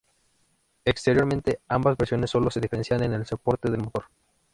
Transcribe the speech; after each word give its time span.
Exteriormente, 0.83 1.59
ambas 1.67 1.95
versiones 1.95 2.31
sólo 2.31 2.49
se 2.49 2.59
diferenciaban 2.59 3.05
en 3.05 3.13
el 3.13 3.27
soporte 3.27 3.69
del 3.69 3.83
motor. 3.83 4.05